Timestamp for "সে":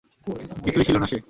1.07-1.17